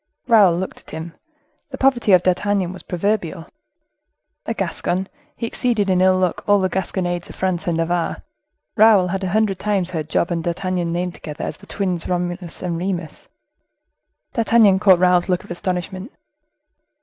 [0.27, 1.13] Raoul looked at him.
[1.69, 3.45] The poverty of D'Artagnan was proverbial.
[4.47, 8.23] A Gascon, he exceeded in ill luck all the gasconnades of France and Navarre;
[8.75, 12.63] Raoul had a hundred times heard Job and D'Artagnan named together, as the twins Romulus
[12.63, 13.27] and Remus.
[14.33, 16.11] D'Artagnan caught Raoul's look of astonishment.